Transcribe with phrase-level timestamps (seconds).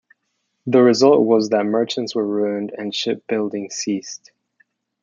[0.65, 4.31] The result was that merchants were ruined and shipbuilding ceased.